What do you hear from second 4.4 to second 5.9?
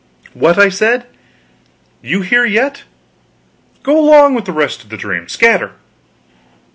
the rest of the dream! scatter!"